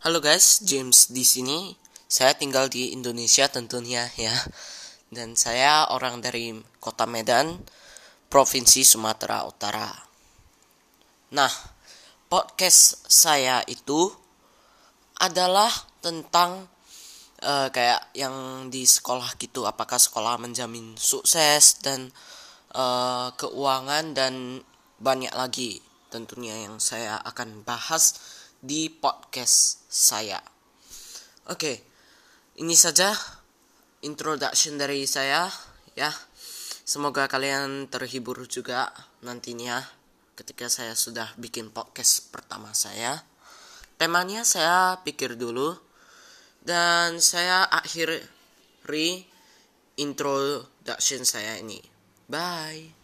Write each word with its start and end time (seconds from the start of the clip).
Halo 0.00 0.16
guys, 0.24 0.64
James 0.64 1.12
di 1.12 1.20
sini. 1.20 1.76
Saya 2.08 2.32
tinggal 2.32 2.72
di 2.72 2.96
Indonesia 2.96 3.52
tentunya 3.52 4.08
ya. 4.16 4.32
Dan 5.12 5.36
saya 5.36 5.92
orang 5.92 6.24
dari 6.24 6.56
Kota 6.80 7.04
Medan, 7.04 7.60
Provinsi 8.32 8.80
Sumatera 8.80 9.44
Utara. 9.44 9.92
Nah, 11.36 11.52
podcast 12.32 13.12
saya 13.12 13.60
itu 13.68 14.08
adalah 15.20 15.68
tentang 16.00 16.64
uh, 17.44 17.68
kayak 17.68 18.16
yang 18.16 18.72
di 18.72 18.88
sekolah 18.88 19.36
gitu. 19.36 19.68
Apakah 19.68 20.00
sekolah 20.00 20.40
menjamin 20.40 20.96
sukses 20.96 21.76
dan 21.84 22.08
uh, 22.72 23.36
keuangan 23.36 24.16
dan 24.16 24.64
banyak 24.96 25.36
lagi 25.36 25.84
tentunya 26.08 26.56
yang 26.56 26.80
saya 26.80 27.20
akan 27.20 27.68
bahas 27.68 28.16
di 28.60 28.92
podcast 28.92 29.84
saya. 29.88 30.40
Oke, 31.48 31.80
ini 32.60 32.76
saja 32.76 33.12
introduction 34.04 34.76
dari 34.76 35.08
saya 35.08 35.48
ya. 35.96 36.12
Semoga 36.84 37.30
kalian 37.30 37.88
terhibur 37.88 38.44
juga 38.50 38.92
nantinya 39.24 39.80
ketika 40.36 40.68
saya 40.68 40.92
sudah 40.92 41.32
bikin 41.36 41.72
podcast 41.72 42.32
pertama 42.32 42.72
saya. 42.76 43.24
Temanya 44.00 44.48
saya 44.48 45.00
pikir 45.04 45.36
dulu 45.36 45.76
dan 46.64 47.20
saya 47.20 47.68
akhiri 47.68 48.24
introduction 50.00 51.22
saya 51.28 51.60
ini. 51.60 51.80
Bye. 52.26 52.99